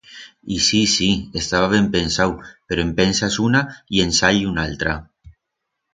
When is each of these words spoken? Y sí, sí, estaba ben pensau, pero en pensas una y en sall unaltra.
Y 0.41 0.61
sí, 0.67 0.79
sí, 0.93 1.09
estaba 1.41 1.67
ben 1.73 1.91
pensau, 1.91 2.31
pero 2.65 2.81
en 2.81 2.95
pensas 2.95 3.37
una 3.37 3.85
y 3.87 4.01
en 4.01 4.11
sall 4.19 4.39
unaltra. 4.51 5.11